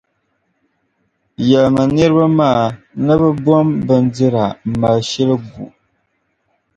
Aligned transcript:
yɛlimi 1.49 1.83
niriba 1.93 2.25
maa 2.39 2.63
ni 3.03 3.13
bɛ 3.19 3.27
bom’ 3.43 3.67
bindira 3.87 4.45
m-mali 4.67 5.01
shili 5.09 5.35
gu. 5.49 5.63